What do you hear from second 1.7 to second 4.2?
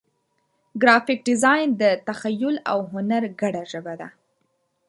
د تخیل او هنر ګډه ژبه ده.